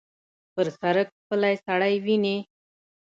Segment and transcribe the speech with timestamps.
[0.53, 2.37] پر سړک پلی سړی وینې.